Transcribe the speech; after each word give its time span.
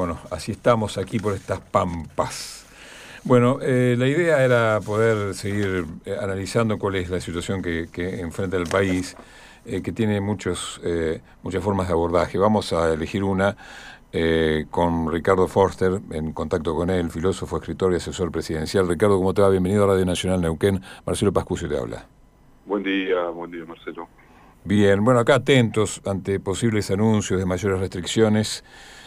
Bueno, 0.00 0.16
así 0.30 0.52
estamos 0.52 0.96
aquí 0.96 1.18
por 1.18 1.34
estas 1.34 1.58
pampas. 1.58 2.64
Bueno, 3.24 3.58
eh, 3.60 3.96
la 3.98 4.06
idea 4.06 4.44
era 4.44 4.78
poder 4.80 5.34
seguir 5.34 5.86
eh, 6.04 6.14
analizando 6.22 6.78
cuál 6.78 6.94
es 6.94 7.10
la 7.10 7.20
situación 7.20 7.60
que, 7.60 7.88
enfrenta 8.20 8.56
el 8.56 8.68
país, 8.68 9.16
eh, 9.66 9.82
que 9.82 9.90
tiene 9.90 10.20
muchos, 10.20 10.80
muchas 11.42 11.64
formas 11.64 11.88
de 11.88 11.94
abordaje. 11.94 12.38
Vamos 12.38 12.72
a 12.72 12.94
elegir 12.94 13.24
una 13.24 13.56
con 14.70 15.10
Ricardo 15.10 15.48
Forster, 15.48 16.00
en 16.12 16.32
contacto 16.32 16.76
con 16.76 16.90
él, 16.90 17.10
filósofo, 17.10 17.56
escritor 17.56 17.92
y 17.92 17.96
asesor 17.96 18.30
presidencial. 18.30 18.86
Ricardo, 18.86 19.18
¿cómo 19.18 19.34
te 19.34 19.42
va? 19.42 19.48
Bienvenido 19.48 19.82
a 19.82 19.88
Radio 19.88 20.06
Nacional 20.06 20.40
Neuquén. 20.40 20.80
Marcelo 21.06 21.32
Pascucio 21.32 21.68
te 21.68 21.76
habla. 21.76 22.06
Buen 22.66 22.84
día, 22.84 23.30
buen 23.30 23.50
día, 23.50 23.64
Marcelo. 23.64 24.06
Bien, 24.64 25.02
bueno, 25.04 25.20
acá 25.20 25.36
atentos 25.36 26.02
ante 26.04 26.40
posibles 26.40 26.90
anuncios 26.90 27.38
de 27.38 27.46
mayores 27.46 27.80
restricciones. 27.80 28.64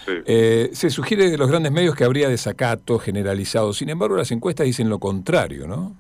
Eh, 0.08 0.70
se 0.74 0.90
sugiere 0.90 1.30
de 1.30 1.38
los 1.38 1.50
grandes 1.50 1.72
medios 1.72 1.96
que 1.96 2.04
habría 2.04 2.28
desacato 2.28 2.98
generalizado, 2.98 3.72
sin 3.72 3.90
embargo 3.90 4.16
las 4.18 4.32
encuestas 4.32 4.66
dicen 4.66 4.90
lo 4.90 5.00
contrario, 5.00 5.68
¿no? 5.68 5.96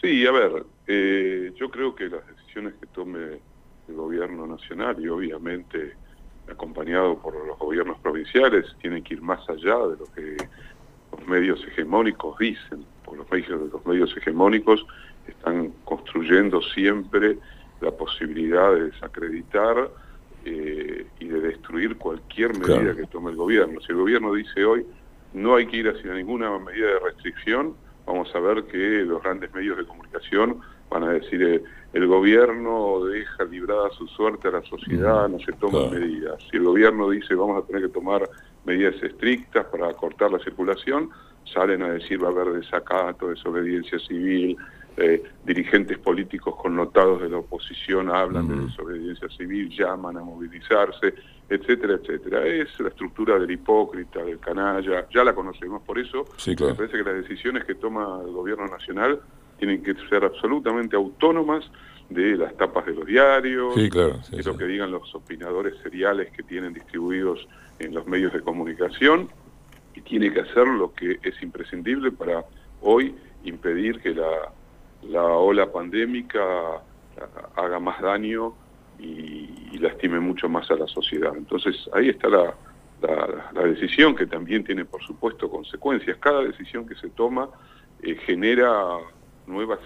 Sí, 0.00 0.24
a 0.26 0.30
ver, 0.30 0.64
eh, 0.86 1.52
yo 1.56 1.70
creo 1.70 1.94
que 1.94 2.08
las 2.08 2.26
decisiones 2.26 2.74
que 2.80 2.86
tome 2.86 3.40
el 3.88 3.94
gobierno 3.94 4.46
nacional 4.46 4.96
y 5.00 5.08
obviamente 5.08 5.94
acompañado 6.50 7.18
por 7.18 7.34
los 7.46 7.58
gobiernos 7.58 7.98
provinciales 8.00 8.66
tienen 8.80 9.02
que 9.02 9.14
ir 9.14 9.22
más 9.22 9.40
allá 9.48 9.76
de 9.86 9.96
lo 9.96 10.06
que 10.14 10.36
los 11.12 11.26
medios 11.26 11.64
hegemónicos 11.66 12.38
dicen, 12.38 12.84
por 13.04 13.16
los 13.16 13.30
medios, 13.30 13.72
los 13.72 13.84
medios 13.86 14.16
hegemónicos 14.16 14.84
están 15.26 15.72
construyendo 15.84 16.60
siempre 16.62 17.38
la 17.82 17.90
posibilidad 17.90 18.72
de 18.72 18.90
desacreditar 18.90 19.90
eh, 20.44 21.06
y 21.20 21.28
de 21.28 21.40
destruir 21.40 21.96
cualquier 21.98 22.58
medida 22.58 22.96
que 22.96 23.06
tome 23.06 23.30
el 23.30 23.36
gobierno. 23.36 23.80
Si 23.80 23.92
el 23.92 23.98
gobierno 23.98 24.32
dice 24.32 24.64
hoy 24.64 24.86
no 25.34 25.56
hay 25.56 25.66
que 25.66 25.78
ir 25.78 25.88
hacia 25.88 26.12
ninguna 26.14 26.58
medida 26.58 26.86
de 26.86 26.98
restricción, 26.98 27.74
vamos 28.06 28.34
a 28.34 28.40
ver 28.40 28.64
que 28.64 29.04
los 29.04 29.22
grandes 29.22 29.52
medios 29.54 29.78
de 29.78 29.84
comunicación 29.84 30.60
van 30.90 31.04
a 31.04 31.12
decir 31.12 31.42
eh, 31.42 31.62
el 31.92 32.06
gobierno 32.06 33.04
deja 33.04 33.44
librada 33.44 33.90
su 33.90 34.06
suerte 34.08 34.48
a 34.48 34.52
la 34.52 34.62
sociedad, 34.62 35.28
no 35.28 35.38
se 35.38 35.52
toman 35.52 35.90
medidas. 35.90 36.42
Si 36.50 36.56
el 36.56 36.64
gobierno 36.64 37.08
dice 37.10 37.34
vamos 37.34 37.62
a 37.62 37.66
tener 37.66 37.82
que 37.82 37.88
tomar 37.88 38.28
medidas 38.64 38.94
estrictas 39.02 39.66
para 39.66 39.92
cortar 39.94 40.30
la 40.30 40.38
circulación, 40.38 41.10
salen 41.44 41.82
a 41.82 41.92
decir 41.92 42.22
va 42.22 42.28
a 42.28 42.30
haber 42.30 42.52
desacato, 42.52 43.28
desobediencia 43.28 43.98
civil, 44.00 44.56
eh, 44.96 45.22
dirigentes 45.44 45.98
políticos 45.98 46.54
connotados 46.56 47.22
de 47.22 47.28
la 47.28 47.38
oposición 47.38 48.10
hablan 48.10 48.48
de 48.48 48.66
desobediencia 48.66 49.28
civil, 49.30 49.70
llaman 49.70 50.18
a 50.18 50.20
movilizarse, 50.22 51.14
etcétera, 51.48 51.94
etcétera. 51.94 52.46
Es 52.46 52.78
la 52.80 52.88
estructura 52.88 53.38
del 53.38 53.50
hipócrita, 53.50 54.22
del 54.22 54.38
canalla, 54.38 55.06
ya 55.10 55.24
la 55.24 55.34
conocemos, 55.34 55.82
por 55.82 55.98
eso 55.98 56.24
me 56.46 56.74
parece 56.74 56.98
que 56.98 57.04
las 57.04 57.14
decisiones 57.14 57.64
que 57.64 57.74
toma 57.74 58.20
el 58.24 58.32
gobierno 58.32 58.66
nacional 58.66 59.20
tienen 59.58 59.82
que 59.82 59.94
ser 60.08 60.24
absolutamente 60.24 60.96
autónomas 60.96 61.64
de 62.10 62.36
las 62.36 62.56
tapas 62.56 62.84
de 62.86 62.94
los 62.94 63.06
diarios, 63.06 63.74
de 63.74 64.42
lo 64.44 64.56
que 64.56 64.64
digan 64.66 64.90
los 64.90 65.14
opinadores 65.14 65.74
seriales 65.82 66.30
que 66.32 66.42
tienen 66.42 66.74
distribuidos 66.74 67.46
en 67.78 67.94
los 67.94 68.06
medios 68.06 68.32
de 68.32 68.40
comunicación, 68.40 69.30
y 69.94 70.00
tiene 70.00 70.32
que 70.32 70.40
hacer 70.40 70.66
lo 70.66 70.92
que 70.94 71.18
es 71.22 71.42
imprescindible 71.42 72.12
para 72.12 72.44
hoy 72.80 73.14
impedir 73.44 74.00
que 74.00 74.14
la 74.14 74.52
la 75.02 75.24
ola 75.24 75.70
pandémica 75.70 76.40
haga 77.56 77.78
más 77.78 78.00
daño 78.00 78.54
y, 78.98 79.78
lastime 79.78 80.20
mucho 80.20 80.48
más 80.48 80.70
a 80.70 80.76
la 80.76 80.86
sociedad. 80.86 81.32
Entonces 81.36 81.90
ahí 81.92 82.10
está 82.10 82.28
la, 82.28 82.54
decisión 83.64 84.14
que 84.14 84.26
también 84.26 84.62
tiene 84.62 84.84
por 84.84 85.02
supuesto 85.02 85.50
consecuencias. 85.50 86.16
Cada 86.18 86.42
decisión 86.42 86.86
que 86.86 86.94
se 86.94 87.08
toma 87.10 87.48
eh, 88.00 88.14
genera 88.26 88.70
nuevas 89.46 89.80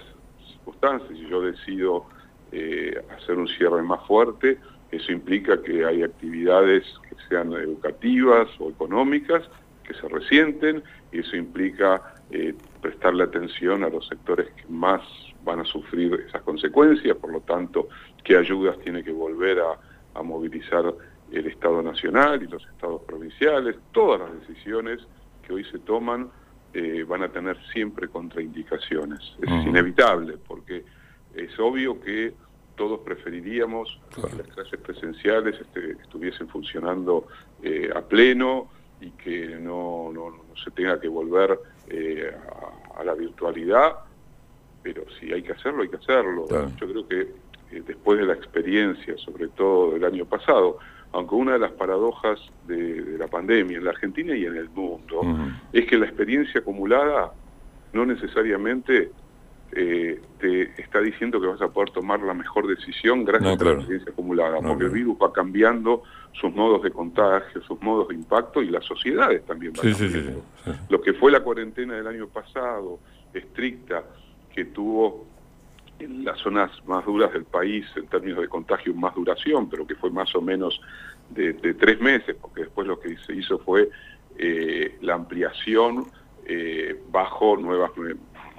circunstancias. 0.50 1.11
Si 1.11 1.27
yo 1.27 1.41
decido 1.41 2.05
eh, 2.53 3.03
hacer 3.16 3.38
un 3.38 3.49
cierre 3.49 3.82
más 3.82 4.06
fuerte, 4.06 4.59
eso 4.91 5.12
implica 5.12 5.62
que 5.62 5.84
hay 5.84 6.03
actividades 6.03 6.84
que 7.09 7.16
sean 7.28 7.53
educativas 7.55 8.49
o 8.59 8.71
económicas 8.71 9.49
que 9.82 9.94
se 9.94 10.09
resienten 10.09 10.82
y 11.12 11.21
eso 11.21 11.37
implica 11.37 12.15
eh, 12.31 12.55
prestarle 12.87 13.25
atención 13.25 13.83
a 13.83 13.89
los 13.89 14.07
sectores 14.07 14.47
que 14.53 14.65
más 14.69 15.03
van 15.45 15.59
a 15.59 15.65
sufrir 15.65 16.25
esas 16.29 16.43
consecuencias, 16.43 17.17
por 17.17 17.33
lo 17.33 17.41
tanto, 17.41 17.89
qué 18.23 18.37
ayudas 18.37 18.79
tiene 18.79 19.03
que 19.03 19.11
volver 19.11 19.59
a, 19.59 20.23
movilizar 20.23 20.95
el 21.31 21.47
Estado 21.47 21.83
Nacional 21.83 22.43
y 22.43 22.47
los 22.47 22.65
Estados 22.69 23.03
provinciales, 23.03 23.77
todas 23.93 24.19
las 24.21 24.41
decisiones 24.41 25.07
que 25.43 25.53
hoy 25.53 25.63
se 25.65 25.79
toman 25.81 26.31
eh, 26.73 27.05
van 27.07 27.23
a 27.23 27.29
tener 27.29 27.59
siempre 27.71 28.09
contraindicaciones. 28.09 29.21
Es 29.43 29.67
inevitable, 29.67 30.39
porque 30.49 30.85
es 31.35 31.59
obvio 31.59 32.01
que 32.01 32.33
todos 32.77 33.01
preferiríamos 33.01 34.01
que 34.15 34.23
las 34.23 34.47
clases 34.47 34.81
presenciales 34.81 35.61
este, 35.61 35.93
estuviesen 36.03 36.49
funcionando 36.49 37.27
eh, 37.63 37.91
a 37.95 38.01
pleno 38.01 38.71
y 39.01 39.11
que 39.11 39.59
no, 39.61 40.11
no, 40.15 40.33
se 40.65 40.71
tenga 40.71 40.99
que 40.99 41.09
volver 41.09 41.59
eh, 41.89 42.33
a, 42.97 43.05
la 43.05 43.15
virtualidad, 43.15 43.97
pero 44.83 45.05
si 45.19 45.33
hay 45.33 45.43
que 45.43 45.53
hacerlo, 45.53 45.83
hay 45.83 45.89
que 45.89 45.97
hacerlo. 45.97 46.47
Yo 46.49 46.89
creo 46.89 47.09
que 47.09 47.21
eh, 47.73 47.83
después 47.87 48.19
de 48.19 48.27
la 48.27 48.35
experiencia, 48.35 49.17
sobre 49.19 49.49
todo 49.49 49.93
del 49.93 50.05
año 50.05 50.25
pasado, 50.25 50.79
aunque 51.13 51.35
una 51.35 51.53
de 51.55 51.59
las 51.59 51.73
paradojas 51.73 52.41
de, 52.67 53.17
la 53.19 53.29
pandemia 53.29 53.79
en 53.79 53.85
la 53.85 53.91
Argentina 53.91 54.37
y 54.37 54.45
en 54.45 54.57
el 54.57 54.69
mundo 54.69 55.23
es 55.73 55.87
que 55.87 55.97
la 55.97 56.07
experiencia 56.07 56.61
acumulada 56.61 57.33
no 57.93 58.05
necesariamente 58.05 59.11
eh, 59.72 60.21
te 60.38 60.81
está 60.81 61.00
diciendo 61.00 61.41
que 61.41 61.47
vas 61.47 61.60
a 61.60 61.69
poder 61.69 61.91
tomar 61.91 62.21
la 62.21 62.34
mejor 62.34 62.66
decisión 62.66 63.25
gracias 63.25 63.60
a 63.60 63.65
la 63.65 63.72
experiencia 63.72 64.12
acumulada, 64.12 64.60
porque 64.60 64.84
el 64.84 64.91
virus 64.91 65.16
va 65.21 65.32
cambiando 65.32 66.03
sus 66.32 66.54
modos 66.54 66.82
de 66.82 66.91
contagio, 66.91 67.62
sus 67.62 67.81
modos 67.82 68.09
de 68.09 68.15
impacto 68.15 68.62
y 68.62 68.69
las 68.69 68.84
sociedades 68.84 69.44
también 69.44 69.72
van 69.72 69.93
cambiando. 69.93 70.43
Lo 70.88 71.00
que 71.00 71.15
fue 71.15 71.32
la 71.32 71.41
cuarentena 71.41 71.94
del 71.94 72.06
año 72.06 72.28
pasado, 72.28 73.00
estricta, 73.32 74.05
que 74.55 74.66
tuvo 74.66 75.26
en 75.99 76.25
las 76.25 76.38
zonas 76.41 76.71
más 76.87 77.05
duras 77.05 77.32
del 77.32 77.44
país 77.44 77.87
en 77.97 78.06
términos 78.06 78.41
de 78.41 78.49
contagio 78.49 78.94
más 78.94 79.15
duración, 79.15 79.69
pero 79.69 79.87
que 79.87 79.94
fue 79.94 80.10
más 80.10 80.34
o 80.34 80.41
menos 80.41 80.81
de, 81.31 81.55
tres 81.55 82.00
meses, 82.00 82.37
porque 82.41 82.62
después 82.62 82.87
lo 82.87 83.00
que 83.00 83.16
se 83.19 83.34
hizo 83.34 83.59
fue 83.59 83.88
eh, 84.38 84.97
la 85.00 85.15
ampliación 85.15 86.06
eh, 86.44 87.00
bajo 87.10 87.56
nuevas 87.56 87.91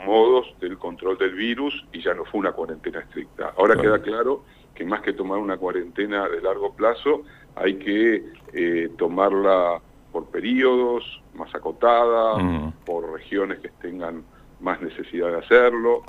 modos 0.05 0.47
del 0.59 0.77
control 0.77 1.17
del 1.17 1.35
virus 1.35 1.85
y 1.91 2.01
ya 2.01 2.13
no 2.13 2.25
fue 2.25 2.39
una 2.39 2.51
cuarentena 2.51 2.99
estricta. 2.99 3.53
Ahora 3.57 3.75
queda 3.75 4.01
claro 4.01 4.43
que 4.73 4.85
más 4.85 5.01
que 5.01 5.13
tomar 5.13 5.39
una 5.39 5.57
cuarentena 5.57 6.27
de 6.29 6.41
largo 6.41 6.75
plazo, 6.75 7.23
hay 7.55 7.75
que 7.75 8.23
eh, 8.53 8.89
tomarla 8.97 9.81
por 10.11 10.27
periodos, 10.27 11.21
más 11.33 11.53
acotada, 11.53 12.37
mm. 12.37 12.73
por 12.85 13.11
regiones 13.11 13.59
que 13.59 13.69
tengan 13.81 14.23
más 14.59 14.81
necesidad 14.81 15.29
de 15.29 15.37
hacerlo, 15.37 16.03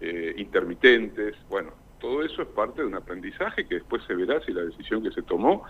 eh, 0.00 0.34
intermitentes, 0.36 1.36
bueno, 1.48 1.70
todo 2.00 2.22
eso 2.24 2.42
es 2.42 2.48
parte 2.48 2.82
de 2.82 2.88
un 2.88 2.96
aprendizaje 2.96 3.66
que 3.66 3.76
después 3.76 4.02
se 4.08 4.14
verá 4.14 4.40
si 4.44 4.52
la 4.52 4.62
decisión 4.62 5.02
que 5.04 5.12
se 5.12 5.22
tomó 5.22 5.62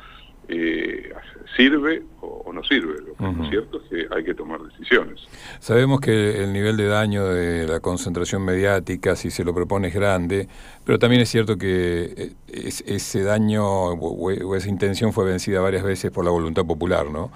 eh, 0.48 1.12
sirve 1.56 2.02
o, 2.20 2.41
no 2.52 2.62
sirve. 2.62 2.94
Lo, 3.00 3.48
cierto 3.48 3.80
es 3.82 3.88
que 3.88 4.14
hay 4.14 4.24
que 4.24 4.34
tomar 4.34 4.60
decisiones. 4.62 5.26
Sabemos 5.58 6.00
que 6.00 6.42
el 6.42 6.52
nivel 6.52 6.76
de 6.76 6.86
daño 6.86 7.26
de 7.26 7.66
la 7.66 7.80
concentración 7.80 8.44
mediática, 8.44 9.16
si 9.16 9.30
se 9.30 9.44
lo 9.44 9.54
propone, 9.54 9.88
es 9.88 9.94
grande, 9.94 10.48
pero 10.84 10.98
también 10.98 11.22
es 11.22 11.28
cierto 11.28 11.56
que 11.56 12.12
eh, 12.16 12.32
ese 12.48 13.22
daño 13.22 13.64
o, 13.64 14.56
esa 14.56 14.68
intención 14.68 15.12
fue 15.12 15.24
vencida 15.24 15.60
varias 15.60 15.84
veces 15.84 16.10
por 16.10 16.24
la 16.24 16.30
voluntad 16.30 16.64
popular. 16.64 17.10
¿no? 17.10 17.30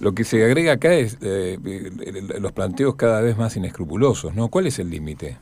Lo 0.00 0.12
que 0.12 0.24
se 0.24 0.44
agrega 0.44 0.72
acá 0.72 0.94
es 0.94 1.18
eh, 1.22 1.58
los 2.40 2.52
planteos 2.52 2.96
cada 2.96 3.20
vez 3.20 3.36
más 3.36 3.56
inescrupulosos. 3.56 4.34
¿no? 4.34 4.48
¿Cuál 4.48 4.66
es 4.66 4.78
el 4.78 4.90
límite? 4.90 5.38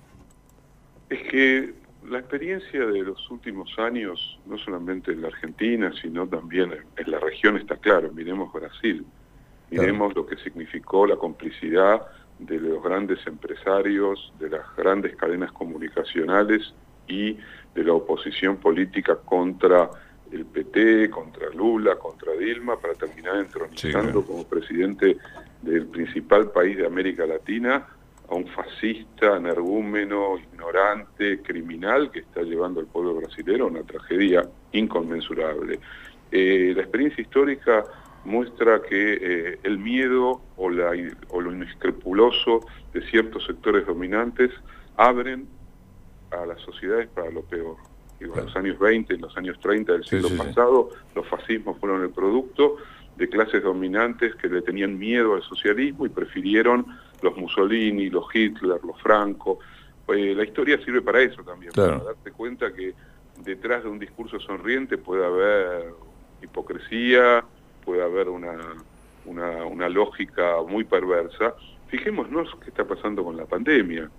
Es 1.09 1.23
que 1.31 1.75
la 2.11 2.19
experiencia 2.19 2.87
de 2.87 3.03
los 3.03 3.31
últimos 3.31 3.71
años, 3.79 4.39
no 4.47 4.59
solamente 4.59 5.13
en 5.13 5.23
la 5.23 5.29
Argentina, 5.29 5.93
sino 6.01 6.27
también 6.27 6.73
en, 6.73 7.11
la 7.11 7.19
región 7.19 7.57
está 7.57 7.77
claro. 7.77 8.13
Miremos 8.13 8.53
Brasil, 8.53 9.05
miremos 9.71 10.15
lo 10.15 10.27
que 10.27 10.37
significó 10.37 11.07
la 11.07 11.17
complicidad 11.17 12.03
de 12.39 12.59
los 12.61 12.83
grandes 12.83 13.27
empresarios, 13.27 14.33
de 14.39 14.51
las 14.51 14.77
grandes 14.77 15.17
cadenas 15.17 15.53
comunicacionales 15.53 16.75
y 17.09 17.39
de 17.75 17.85
la 17.85 17.95
oposición 17.95 18.57
política 18.57 19.17
contra 19.17 19.89
el 20.31 20.45
PT, 20.45 21.11
contra 21.11 21.49
Lula, 21.51 21.97
contra 21.97 22.33
Dilma, 22.33 22.77
para 22.77 22.95
terminar 22.95 23.37
entronizando 23.37 24.25
como 24.25 24.45
presidente 24.45 25.17
del 25.63 25.87
principal 25.87 26.51
país 26.51 26.77
de 26.77 26.87
América 26.87 27.27
Latina 27.27 27.87
a 28.29 28.35
un 28.35 28.47
fascista, 28.49 29.37
energúmeno, 29.37 30.37
ignorante, 30.39 31.41
criminal 31.43 32.11
que 32.11 32.21
está 32.21 32.43
llevando 32.43 32.81
al 32.81 32.87
pueblo 32.87 33.15
brasileño 33.15 33.65
a 33.65 33.69
una 33.69 33.83
tragedia 33.83 34.43
inconmensurable. 34.73 35.79
Eh, 36.33 36.73
la 36.75 36.83
experiencia 36.83 37.23
histórica 37.23 37.85
muestra 38.27 38.83
que 38.83 39.19
eh, 39.21 39.59
el 39.63 39.79
miedo 39.79 40.43
o, 40.57 40.69
la, 40.69 40.93
o 41.29 41.41
lo 41.41 41.53
inescrupuloso 41.53 42.61
de 42.93 43.03
ciertos 43.09 43.47
sectores 43.47 43.87
dominantes 43.87 44.51
abren 44.97 45.49
a 46.31 46.45
las 46.45 46.61
sociedades 46.61 47.09
para 47.09 47.31
lo 47.31 47.43
peor. 47.43 47.77
En 48.19 48.29
los 48.29 48.57
años 48.57 48.79
20, 48.79 49.15
en 49.15 49.21
los 49.21 49.37
años 49.37 49.59
30 49.61 49.93
del 49.93 50.05
siglo 50.05 50.31
pasado, 50.37 50.89
los 51.15 51.27
fascismos 51.29 51.79
fueron 51.79 52.03
el 52.03 52.11
producto 52.11 52.77
de 53.17 53.29
clases 53.29 53.63
dominantes 53.63 54.35
que 54.37 54.49
le 54.49 54.63
tenían 54.63 54.99
miedo 54.99 55.35
al 55.35 55.43
socialismo 55.43 56.07
y 56.07 56.09
prefirieron 56.09 56.87
los 57.23 57.37
Mussolini, 57.37 58.09
los 58.09 58.25
Hitler, 58.35 58.81
los 58.83 59.01
Franco. 59.03 59.59
Eh, 60.09 60.35
la 60.35 60.45
historia 60.45 60.83
sirve 60.83 61.03
para 61.03 61.21
eso 61.21 61.43
también, 61.43 61.73
para 61.73 61.99
darte 61.99 62.33
cuenta 62.33 62.73
que 62.73 62.95
detrás 63.43 63.85
de 63.85 63.91
un 63.91 63.99
discurso 63.99 64.41
sonriente 64.41 64.97
puede 64.97 65.25
haber 65.25 65.93
hipocresía, 66.43 67.45
puede 67.87 68.03
haber 68.03 68.29
una, 68.29 68.59
una, 69.25 69.89
lógica 69.89 70.57
muy 70.69 70.85
perversa. 70.85 71.55
Fijémonos 71.87 72.51
qué 72.63 72.71
está 72.71 72.85
pasando 72.85 73.25
con 73.25 73.37
la 73.37 73.47
pandemia. 73.47 74.11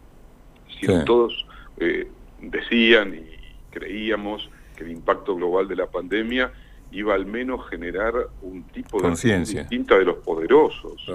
Si 0.79 0.87
todos 1.05 1.45
eh, 1.77 2.07
decían 2.41 3.13
y 3.13 3.25
creíamos 3.69 4.49
que 4.75 4.85
el 4.85 4.91
impacto 4.91 5.35
global 5.35 5.67
de 5.67 5.75
la 5.75 5.87
pandemia 5.87 6.51
iba 6.91 7.13
al 7.13 7.25
menos 7.25 7.69
generar 7.69 8.13
un 8.41 8.63
tipo 8.63 8.97
de 8.97 9.03
conciencia 9.03 9.61
distinta 9.61 9.97
de 9.97 10.05
los 10.05 10.17
poderosos. 10.17 11.05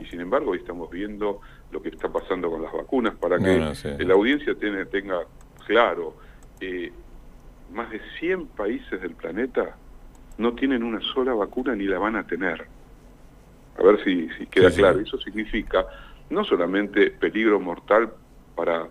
Y 0.00 0.06
sin 0.06 0.20
embargo, 0.20 0.52
hoy 0.52 0.58
estamos 0.58 0.88
viendo 0.90 1.40
lo 1.72 1.82
que 1.82 1.88
está 1.88 2.08
pasando 2.08 2.48
con 2.48 2.62
las 2.62 2.72
vacunas 2.72 3.16
para 3.16 3.38
que 3.38 4.04
la 4.04 4.14
audiencia 4.14 4.54
tenga 4.54 5.24
claro, 5.66 6.14
eh, 6.60 6.92
más 7.72 7.90
de 7.90 8.00
100 8.20 8.46
países 8.48 9.00
del 9.00 9.14
planeta 9.16 9.76
no 10.38 10.54
tienen 10.54 10.82
una 10.82 11.00
sola 11.00 11.34
vacuna 11.34 11.74
ni 11.74 11.84
la 11.84 11.98
van 11.98 12.16
a 12.16 12.26
tener. 12.26 12.66
A 13.78 13.82
ver 13.82 14.02
si, 14.04 14.28
queda 14.46 14.70
claro. 14.70 15.00
Eso 15.00 15.18
significa 15.18 15.86
no 16.30 16.44
solamente 16.44 17.10
peligro 17.10 17.60
mortal 17.60 18.12
para 18.54 18.86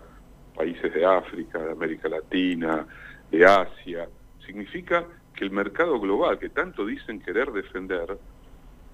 países 0.55 0.93
de 0.93 1.05
África, 1.05 1.59
de 1.59 1.71
América 1.71 2.07
Latina, 2.07 2.85
de 3.29 3.45
Asia, 3.45 4.07
significa 4.45 5.05
que 5.33 5.43
el 5.43 5.51
mercado 5.51 5.99
global, 5.99 6.39
que 6.39 6.49
tanto 6.49 6.85
dicen 6.85 7.19
querer 7.19 7.51
defender, 7.51 8.17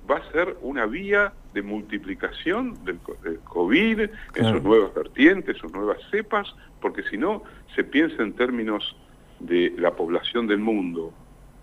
va 0.09 0.17
a 0.17 0.31
ser 0.31 0.57
una 0.61 0.85
vía 0.85 1.33
de 1.53 1.61
multiplicación 1.61 2.83
del, 2.83 2.99
COVID 3.43 3.99
en 4.35 4.51
sus 4.51 4.63
nuevas 4.63 4.93
vertientes, 4.95 5.57
sus 5.57 5.71
nuevas 5.71 5.97
cepas, 6.09 6.55
porque 6.79 7.03
si 7.03 7.17
no, 7.17 7.43
se 7.75 7.83
piensa 7.83 8.23
en 8.23 8.33
términos 8.33 8.95
de 9.39 9.73
la 9.77 9.95
población 9.95 10.47
del 10.47 10.59
mundo. 10.59 11.13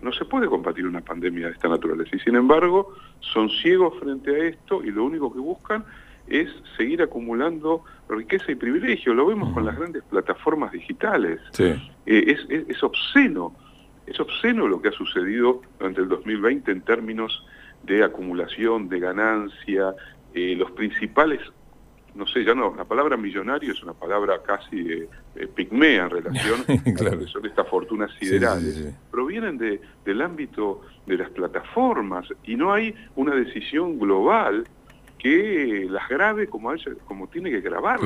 No 0.01 0.13
se 0.13 0.25
puede 0.25 0.47
combatir 0.47 0.85
una 0.85 1.01
pandemia 1.01 1.47
de 1.47 1.53
esta 1.53 1.67
naturaleza 1.67 2.15
y 2.15 2.19
sin 2.19 2.35
embargo 2.35 2.93
son 3.19 3.49
ciegos 3.49 3.99
frente 3.99 4.31
a 4.31 4.47
esto 4.49 4.83
y 4.83 4.91
lo 4.91 5.03
único 5.03 5.31
que 5.33 5.39
buscan 5.39 5.83
es 6.27 6.49
seguir 6.77 7.01
acumulando 7.01 7.83
riqueza 8.07 8.51
y 8.51 8.55
privilegio. 8.55 9.13
Lo 9.13 9.25
vemos 9.25 9.53
con 9.53 9.65
las 9.65 9.77
grandes 9.77 10.03
plataformas 10.03 10.71
digitales. 10.71 11.39
Eh, 11.59 11.77
es, 12.05 12.45
es, 12.49 12.83
obsceno, 12.83 13.55
es 14.05 14.19
obsceno 14.19 14.67
lo 14.67 14.81
que 14.81 14.89
ha 14.89 14.91
sucedido 14.91 15.61
durante 15.79 16.01
el 16.01 16.07
2020 16.07 16.71
en 16.71 16.81
términos 16.81 17.45
de 17.83 18.03
acumulación, 18.03 18.89
de 18.89 18.99
ganancia. 18.99 19.95
Eh, 20.33 20.55
los 20.55 20.71
principales, 20.71 21.41
no 22.19 22.27
sé, 22.27 22.43
ya 22.43 22.53
no, 22.53 22.75
la 22.75 22.83
palabra 22.83 23.15
millonario 23.15 23.71
es 23.71 23.81
una 23.81 23.93
palabra 23.93 24.43
casi 24.43 24.83
de, 24.83 25.07
pigmea 25.55 26.03
en 26.03 26.09
relación 26.09 26.63
claro. 26.97 27.21
a 27.21 27.47
estas 27.47 27.67
fortunas 27.69 28.11
siderales. 28.19 28.93
Provienen 29.09 29.57
de, 29.57 29.79
del 30.03 30.21
ámbito 30.21 30.81
de 31.05 31.17
las 31.17 31.29
plataformas 31.29 32.27
y 32.43 32.57
no 32.57 32.73
hay 32.73 32.93
una 33.15 33.33
decisión 33.33 33.97
global 33.97 34.67
que 35.19 35.85
las 35.89 36.07
grabe 36.07 36.47
como, 36.47 36.71
como 37.05 37.27
tiene 37.27 37.51
que 37.51 37.59
grabar. 37.61 37.99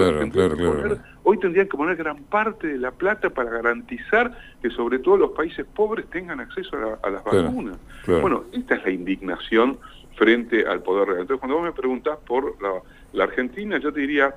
hoy 1.24 1.38
tendrían 1.38 1.68
que 1.68 1.78
poner 1.78 1.96
gran 1.96 2.24
parte 2.24 2.68
de 2.68 2.78
la 2.78 2.92
plata 2.92 3.30
para 3.30 3.52
garantizar 3.52 4.36
que 4.62 4.70
sobre 4.72 5.00
todo 5.00 5.18
los 5.18 5.32
países 5.32 5.66
pobres 5.66 6.08
tengan 6.10 6.40
acceso 6.40 6.76
a, 7.02 7.10
las 7.10 7.24
vacunas. 7.24 7.78
Bueno, 8.08 8.46
esta 8.52 8.76
es 8.76 8.84
la 8.84 8.92
indignación 8.92 9.78
frente 10.18 10.66
al 10.68 10.82
poder 10.82 11.08
real. 11.08 11.22
Entonces, 11.22 11.40
cuando 11.40 11.58
vos 11.58 11.66
me 11.66 11.72
preguntás 11.72 12.18
por 12.26 12.62
la, 12.62 12.82
la 13.14 13.24
Argentina, 13.26 13.78
yo 13.78 13.94
te 13.94 14.02
diría, 14.02 14.36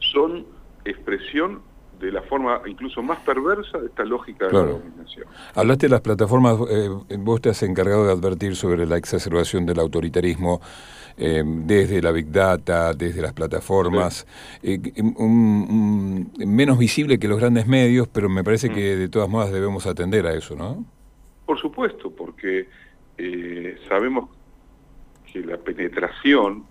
son 0.00 0.44
expresión 0.84 1.62
de 2.02 2.10
la 2.10 2.22
forma 2.22 2.60
incluso 2.66 3.00
más 3.00 3.20
perversa 3.20 3.78
de 3.78 3.86
esta 3.86 4.04
lógica 4.04 4.48
de 4.48 4.52
la 4.52 4.64
dominación. 4.64 5.26
Hablaste 5.54 5.86
de 5.86 5.90
las 5.90 6.00
plataformas, 6.00 6.56
eh, 6.68 6.88
vos 7.18 7.40
te 7.40 7.50
has 7.50 7.62
encargado 7.62 8.04
de 8.04 8.12
advertir 8.12 8.56
sobre 8.56 8.86
la 8.86 8.96
exacerbación 8.96 9.66
del 9.66 9.78
autoritarismo 9.78 10.60
eh, 11.16 11.42
desde 11.44 12.00
la 12.02 12.12
Big 12.12 12.30
Data, 12.30 12.92
desde 12.94 13.22
las 13.22 13.32
plataformas, 13.32 14.26
eh, 14.62 14.78
menos 16.38 16.78
visible 16.78 17.18
que 17.18 17.28
los 17.28 17.38
grandes 17.38 17.66
medios, 17.66 18.08
pero 18.08 18.28
me 18.28 18.44
parece 18.44 18.70
mm. 18.70 18.74
que 18.74 18.96
de 18.96 19.08
todas 19.08 19.28
maneras 19.28 19.52
debemos 19.52 19.86
atender 19.86 20.26
a 20.26 20.34
eso, 20.34 20.54
¿no? 20.56 20.84
Por 21.46 21.58
supuesto, 21.58 22.10
porque 22.10 22.68
sabemos 23.88 24.30
que 25.32 25.40
la 25.40 25.58
penetración 25.58 26.64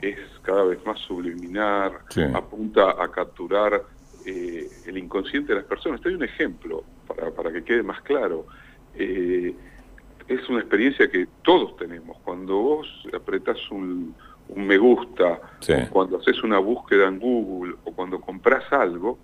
es 0.00 0.18
cada 0.42 0.64
vez 0.64 0.84
más 0.84 0.98
subliminar, 1.00 2.00
apunta 2.34 3.02
a 3.02 3.10
capturar 3.10 3.82
eh, 4.26 4.68
el 4.86 4.98
inconsciente 4.98 5.52
de 5.52 5.60
las 5.60 5.68
personas. 5.68 6.00
Te 6.00 6.08
doy 6.08 6.16
un 6.16 6.24
ejemplo 6.24 6.84
para, 7.06 7.30
para 7.30 7.52
que 7.52 7.62
quede 7.62 7.82
más 7.82 8.00
claro. 8.02 8.46
Eh, 8.94 9.54
es 10.28 10.48
una 10.48 10.60
experiencia 10.60 11.10
que 11.10 11.26
todos 11.42 11.76
tenemos. 11.76 12.16
Cuando 12.24 12.56
vos 12.56 12.88
apretás 13.12 13.58
un, 13.70 14.14
me 14.54 14.78
gusta, 14.78 15.40
cuando 15.90 16.18
haces 16.18 16.42
una 16.42 16.58
búsqueda 16.58 17.08
en 17.08 17.18
Google, 17.18 17.74
o 17.84 17.92
cuando 17.92 18.20
compras 18.20 18.64
algo, 18.72 19.18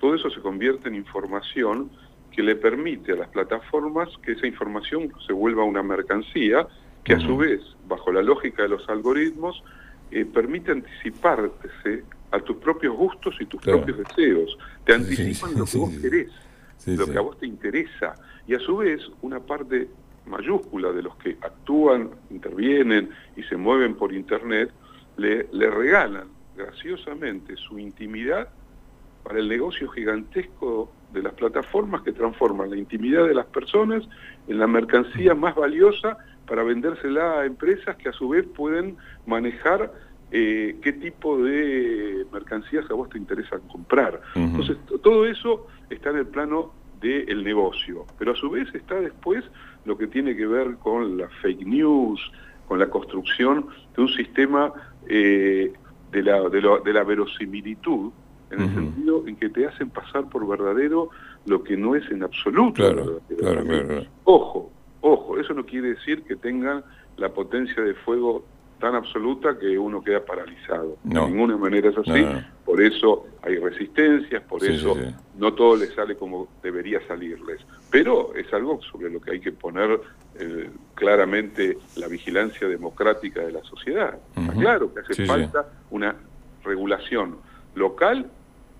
todo 0.00 0.14
eso 0.14 0.30
se 0.30 0.40
convierte 0.40 0.88
en 0.88 0.94
información 0.94 1.90
que 2.30 2.42
le 2.42 2.54
permite 2.54 3.12
a 3.12 3.16
las 3.16 3.28
plataformas 3.28 4.10
que 4.22 4.32
esa 4.32 4.46
información 4.46 5.12
se 5.26 5.32
vuelva 5.32 5.64
una 5.64 5.82
mercancía 5.82 6.66
que 7.02 7.14
a 7.14 7.20
su 7.20 7.36
vez, 7.36 7.60
bajo 7.88 8.10
la 8.10 8.20
lógica 8.20 8.64
de 8.64 8.68
los 8.68 8.88
algoritmos, 8.88 9.62
eh, 10.10 10.24
permite 10.24 10.72
anticiparse 10.72 12.02
a 12.32 12.40
tus 12.40 12.56
propios 12.56 12.96
gustos 12.96 13.36
y 13.40 13.46
tus 13.46 13.62
propios 13.62 13.98
deseos. 13.98 14.58
Te 14.84 14.94
anticipan 14.94 15.56
lo 15.56 15.64
que 15.64 15.78
vos 15.78 15.94
querés, 16.02 16.32
lo 16.86 17.06
que 17.06 17.16
a 17.16 17.20
vos 17.20 17.38
te 17.38 17.46
interesa. 17.46 18.14
Y 18.48 18.54
a 18.54 18.58
su 18.58 18.78
vez, 18.78 19.00
una 19.22 19.38
parte 19.40 19.88
mayúscula 20.26 20.92
de 20.92 21.02
los 21.02 21.16
que 21.16 21.36
actúan, 21.40 22.10
intervienen 22.30 23.10
y 23.36 23.42
se 23.44 23.56
mueven 23.56 23.94
por 23.94 24.12
Internet, 24.12 24.70
le, 25.16 25.48
le 25.52 25.70
regalan 25.70 26.28
graciosamente 26.56 27.56
su 27.56 27.78
intimidad 27.78 28.48
para 29.22 29.38
el 29.38 29.48
negocio 29.48 29.88
gigantesco 29.88 30.90
de 31.12 31.22
las 31.22 31.32
plataformas 31.34 32.02
que 32.02 32.12
transforman 32.12 32.70
la 32.70 32.76
intimidad 32.76 33.26
de 33.26 33.34
las 33.34 33.46
personas 33.46 34.04
en 34.48 34.58
la 34.58 34.66
mercancía 34.66 35.34
más 35.34 35.54
valiosa 35.54 36.18
para 36.46 36.62
vendérsela 36.62 37.40
a 37.40 37.44
empresas 37.44 37.96
que 37.96 38.08
a 38.08 38.12
su 38.12 38.28
vez 38.28 38.46
pueden 38.46 38.96
manejar 39.26 39.92
eh, 40.30 40.76
qué 40.82 40.92
tipo 40.92 41.38
de 41.38 42.26
mercancías 42.32 42.84
a 42.90 42.94
vos 42.94 43.08
te 43.08 43.18
interesa 43.18 43.58
comprar. 43.70 44.20
Entonces, 44.34 44.76
todo 45.02 45.26
eso 45.26 45.66
está 45.88 46.10
en 46.10 46.16
el 46.18 46.26
plano 46.26 46.72
del 47.06 47.44
negocio, 47.44 48.04
pero 48.18 48.32
a 48.32 48.36
su 48.36 48.50
vez 48.50 48.72
está 48.74 48.96
después 49.00 49.44
lo 49.84 49.96
que 49.96 50.06
tiene 50.06 50.36
que 50.36 50.46
ver 50.46 50.76
con 50.76 51.16
la 51.16 51.28
fake 51.42 51.66
news, 51.66 52.20
con 52.66 52.78
la 52.78 52.88
construcción 52.88 53.66
de 53.94 54.02
un 54.02 54.08
sistema 54.08 54.72
eh, 55.08 55.72
de, 56.10 56.22
la, 56.22 56.48
de, 56.48 56.92
la 56.92 57.04
verosimilitud, 57.04 58.10
en 58.50 58.60
el 58.60 58.74
sentido 58.74 59.24
en 59.26 59.36
que 59.36 59.48
te 59.48 59.66
hacen 59.66 59.90
pasar 59.90 60.28
por 60.28 60.46
verdadero 60.46 61.10
lo 61.46 61.62
que 61.64 61.76
no 61.76 61.94
es 61.94 62.08
en 62.10 62.22
absoluto. 62.22 62.82
Ojo, 64.24 64.70
ojo, 65.00 65.38
eso 65.38 65.52
no 65.52 65.66
quiere 65.66 65.90
decir 65.90 66.22
que 66.22 66.36
tengan 66.36 66.84
la 67.16 67.30
potencia 67.30 67.82
de 67.82 67.94
fuego 67.94 68.44
tan 68.78 68.94
absoluta 68.94 69.58
que 69.58 69.78
uno 69.78 70.02
queda 70.02 70.24
paralizado. 70.24 70.98
De 71.02 71.20
ninguna 71.20 71.56
manera 71.56 71.90
es 71.90 71.98
así. 71.98 72.26
Por 72.64 72.82
eso 72.82 73.26
hay 73.42 73.56
resistencias, 73.58 74.42
por 74.42 74.64
eso 74.64 74.96
no 75.38 75.54
todo 75.54 75.76
les 75.76 75.94
sale 75.94 76.16
como 76.16 76.48
debería 76.62 77.00
salirles. 77.06 77.60
Pero 77.90 78.34
es 78.34 78.52
algo 78.52 78.80
sobre 78.82 79.10
lo 79.10 79.20
que 79.20 79.32
hay 79.32 79.40
que 79.40 79.52
poner 79.52 80.00
eh, 80.38 80.70
claramente 80.94 81.78
la 81.96 82.08
vigilancia 82.08 82.68
democrática 82.68 83.40
de 83.40 83.52
la 83.52 83.62
sociedad. 83.62 84.18
claro 84.58 84.92
que 84.92 85.00
hace 85.00 85.26
falta 85.26 85.66
una 85.90 86.14
regulación 86.64 87.36
local 87.74 88.26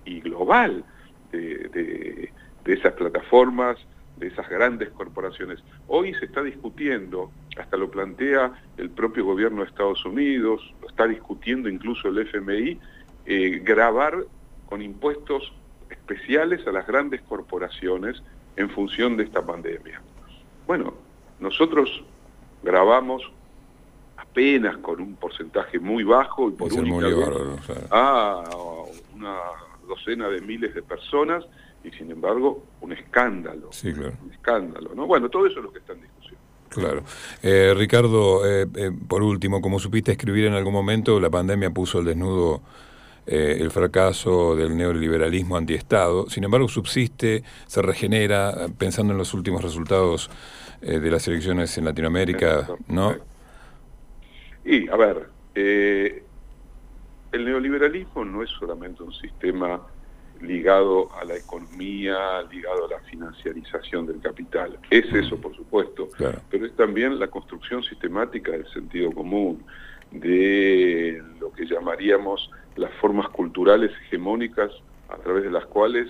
y 0.05 0.21
global 0.21 0.83
de 1.31 2.31
esas 2.65 2.93
plataformas, 2.93 3.77
de 4.17 4.27
esas 4.27 4.49
grandes 4.49 4.89
corporaciones. 4.89 5.59
Hoy 5.87 6.13
se 6.15 6.25
está 6.25 6.43
discutiendo, 6.43 7.31
hasta 7.59 7.77
lo 7.77 7.89
plantea 7.89 8.53
el 8.77 8.89
propio 8.89 9.25
gobierno 9.25 9.61
de 9.61 9.69
Estados 9.69 10.05
Unidos, 10.05 10.73
lo 10.81 10.89
está 10.89 11.07
discutiendo 11.07 11.69
incluso 11.69 12.09
el 12.09 12.19
FMI, 12.19 12.79
eh, 13.25 13.61
grabar 13.63 14.25
con 14.67 14.81
impuestos 14.81 15.53
especiales 15.89 16.65
a 16.67 16.71
las 16.71 16.85
grandes 16.85 17.21
corporaciones 17.21 18.21
en 18.55 18.69
función 18.69 19.17
de 19.17 19.23
esta 19.23 19.45
pandemia. 19.45 20.01
Bueno, 20.65 20.93
nosotros 21.39 22.03
grabamos 22.63 23.23
apenas 24.17 24.77
con 24.77 24.99
un 24.99 25.15
porcentaje 25.15 25.79
muy 25.79 26.03
bajo 26.03 26.49
y 26.49 26.53
por 26.53 26.73
única 26.73 27.07
a 27.91 28.43
una 29.15 29.37
docena 29.87 30.27
de 30.27 30.41
miles 30.41 30.75
de 30.75 30.81
personas 30.81 31.45
y 31.83 31.91
sin 31.91 32.11
embargo 32.11 32.63
un 32.81 32.91
escándalo. 32.91 33.71
Sí, 33.71 33.93
claro. 33.93 34.13
Un 34.23 34.31
escándalo, 34.31 34.93
¿no? 34.93 35.07
Bueno, 35.07 35.29
todo 35.29 35.45
eso 35.45 35.59
es 35.59 35.65
lo 35.65 35.71
que 35.71 35.79
está 35.79 35.93
en 35.93 36.01
discusión. 36.01 36.16
Claro. 36.77 37.03
Eh, 37.41 37.73
Ricardo, 37.75 38.45
eh, 38.45 38.67
eh, 38.75 38.91
por 39.07 39.23
último, 39.23 39.61
como 39.61 39.79
supiste 39.79 40.11
escribir 40.11 40.45
en 40.45 40.53
algún 40.53 40.73
momento, 40.73 41.19
la 41.19 41.31
pandemia 41.31 41.71
puso 41.71 41.97
al 41.97 42.05
desnudo 42.05 42.61
el 43.25 43.71
fracaso 43.71 44.55
del 44.55 44.77
neoliberalismo 44.77 45.57
antiestado. 45.57 46.29
Sin 46.29 46.45
embargo, 46.45 46.69
subsiste, 46.69 47.43
se 47.65 47.81
regenera, 47.81 48.67
pensando 48.77 49.11
en 49.11 49.17
los 49.17 49.33
últimos 49.33 49.61
resultados 49.61 50.29
de 50.79 51.11
las 51.11 51.27
elecciones 51.27 51.77
en 51.77 51.83
Latinoamérica, 51.83 52.69
¿no? 52.87 53.17
Y, 54.63 54.87
a 54.87 54.95
ver, 54.95 55.29
el 55.55 56.23
neoliberalismo 57.33 58.23
no 58.23 58.43
es 58.43 58.49
solamente 58.51 59.03
un 59.03 59.11
sistema 59.11 59.81
ligado 60.41 61.09
a 61.19 61.25
la 61.25 61.35
economía, 61.35 62.41
ligado 62.51 62.85
a 62.85 62.89
la 62.89 62.99
financiarización 63.01 64.05
del 64.07 64.19
capital. 64.21 64.77
Es 64.89 65.11
eso, 65.13 65.37
por 65.37 65.55
supuesto, 65.55 66.09
pero 66.49 66.65
es 66.65 66.75
también 66.75 67.19
la 67.19 67.27
construcción 67.27 67.83
sistemática 67.83 68.51
del 68.51 68.67
sentido 68.71 69.11
común, 69.11 69.63
de 70.11 71.21
lo 71.39 71.51
que 71.51 71.65
llamaríamos 71.65 72.49
las 72.75 72.91
formas 72.95 73.27
culturales 73.29 73.91
hegemónicas 74.03 74.71
a 75.09 75.17
través 75.17 75.43
de 75.43 75.51
las 75.51 75.65
cuales 75.65 76.07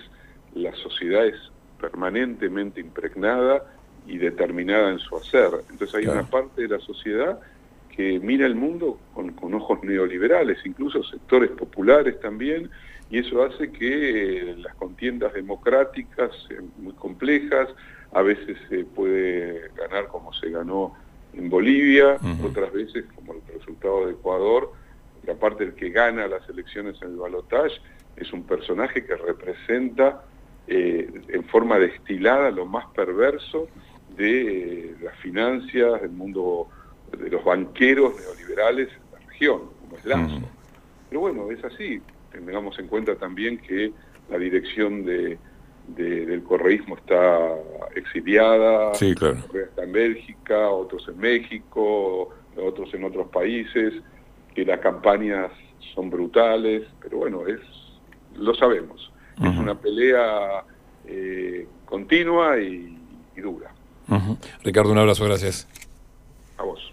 la 0.54 0.74
sociedad 0.76 1.26
es 1.26 1.36
permanentemente 1.80 2.80
impregnada 2.80 3.64
y 4.06 4.18
determinada 4.18 4.90
en 4.90 4.98
su 4.98 5.16
hacer. 5.16 5.50
Entonces 5.70 5.94
hay 5.94 6.06
una 6.06 6.24
parte 6.24 6.62
de 6.62 6.68
la 6.68 6.80
sociedad 6.80 7.38
que 7.94 8.20
mira 8.20 8.46
el 8.46 8.54
mundo 8.54 8.98
con, 9.12 9.32
con 9.32 9.54
ojos 9.54 9.82
neoliberales, 9.82 10.58
incluso 10.64 11.02
sectores 11.02 11.50
populares 11.50 12.20
también, 12.20 12.70
y 13.10 13.18
eso 13.18 13.42
hace 13.42 13.70
que 13.72 14.54
las 14.58 14.74
contiendas 14.74 15.32
democráticas 15.32 16.30
muy 16.76 16.92
complejas, 16.94 17.68
a 18.12 18.22
veces 18.22 18.56
se 18.68 18.84
puede 18.84 19.70
ganar 19.76 20.08
como 20.08 20.32
se 20.32 20.50
ganó 20.50 20.94
en 21.34 21.48
Bolivia, 21.48 22.18
otras 22.44 22.72
veces 22.72 23.04
como 23.14 23.34
el 23.34 23.40
resultado 23.54 24.06
de 24.06 24.12
Ecuador, 24.12 24.72
y 25.26 25.30
aparte 25.30 25.64
el 25.64 25.74
que 25.74 25.90
gana 25.90 26.26
las 26.26 26.48
elecciones 26.48 27.00
en 27.02 27.10
el 27.10 27.16
balotaje 27.16 27.74
es 28.16 28.32
un 28.32 28.44
personaje 28.44 29.04
que 29.04 29.14
representa 29.14 30.24
eh, 30.66 31.08
en 31.28 31.44
forma 31.44 31.78
destilada 31.78 32.50
lo 32.50 32.66
más 32.66 32.86
perverso 32.94 33.68
de 34.16 34.94
las 35.02 35.16
finanzas, 35.18 36.02
del 36.02 36.10
mundo 36.10 36.68
de 37.16 37.30
los 37.30 37.44
banqueros 37.44 38.14
neoliberales 38.20 38.88
en 38.88 39.12
la 39.12 39.26
región, 39.26 39.60
como 39.80 39.96
es 39.96 40.04
Lazo. 40.04 40.40
Pero 41.08 41.20
bueno, 41.20 41.50
es 41.50 41.64
así, 41.64 42.02
tengamos 42.30 42.78
en 42.78 42.86
cuenta 42.88 43.16
también 43.16 43.58
que 43.58 43.92
la 44.30 44.38
dirección 44.38 45.04
de, 45.04 45.38
del 45.86 46.42
correísmo 46.42 46.96
está 46.96 47.54
exiliada, 47.94 48.94
sí, 48.94 49.14
claro. 49.14 49.38
está 49.54 49.84
en 49.84 49.92
Bélgica, 49.92 50.68
otros 50.68 51.08
en 51.08 51.18
México, 51.18 52.30
otros 52.56 52.92
en 52.94 53.04
otros 53.04 53.28
países, 53.28 53.94
que 54.54 54.64
las 54.64 54.80
campañas 54.80 55.50
son 55.94 56.10
brutales, 56.10 56.84
pero 57.00 57.18
bueno, 57.18 57.46
es 57.46 57.60
lo 58.38 58.54
sabemos. 58.54 59.10
Es 59.40 59.56
una 59.56 59.76
pelea 59.76 60.64
eh, 61.06 61.66
continua 61.84 62.58
y, 62.58 62.96
dura. 63.36 63.72
Ricardo, 64.64 64.90
un 64.90 64.98
abrazo, 64.98 65.24
gracias. 65.24 65.68
A 66.56 66.64
vos. 66.64 66.87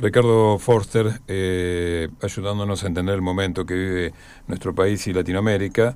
Ricardo 0.00 0.58
Forster, 0.58 1.20
eh, 1.28 2.08
ayudándonos 2.22 2.84
a 2.84 2.86
entender 2.86 3.14
el 3.14 3.20
momento 3.20 3.66
que 3.66 3.74
vive 3.74 4.12
nuestro 4.46 4.74
país 4.74 5.06
y 5.06 5.12
Latinoamérica. 5.12 5.94